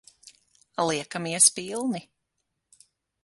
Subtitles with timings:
[0.87, 2.01] Liekamies pilni.